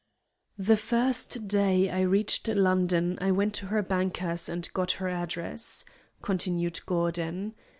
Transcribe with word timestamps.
"The 0.57 0.77
first 0.77 1.47
day 1.47 1.91
I 1.91 2.01
reached 2.01 2.47
London 2.47 3.19
I 3.21 3.29
went 3.29 3.53
to 3.53 3.67
her 3.67 3.83
banker's 3.83 4.49
and 4.49 4.67
got 4.73 4.93
her 4.93 5.07
address," 5.09 5.85
continued 6.23 6.83
Gordon. 6.87 7.53